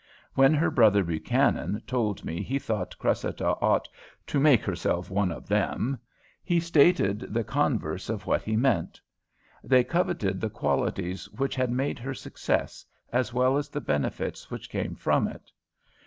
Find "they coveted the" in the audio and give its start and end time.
9.63-10.49